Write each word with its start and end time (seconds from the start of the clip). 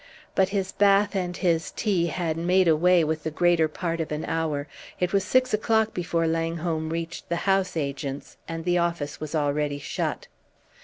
But 0.33 0.49
his 0.49 0.71
bath 0.71 1.15
and 1.15 1.37
his 1.37 1.69
tea 1.69 2.07
had 2.07 2.35
made 2.35 2.67
away 2.67 3.03
with 3.03 3.21
the 3.21 3.29
greater 3.29 3.67
part 3.67 3.99
of 4.01 4.11
an 4.11 4.25
hour; 4.25 4.67
it 4.99 5.13
was 5.13 5.23
six 5.23 5.53
o'clock 5.53 5.93
before 5.93 6.25
Langholm 6.25 6.89
reached 6.89 7.29
the 7.29 7.35
house 7.45 7.77
agent's, 7.77 8.35
and 8.47 8.65
the 8.65 8.79
office 8.79 9.19
was 9.19 9.35
already 9.35 9.77
shut. 9.77 10.25